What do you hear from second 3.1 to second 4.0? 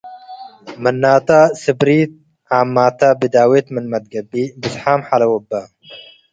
ብዳዌት ምንመ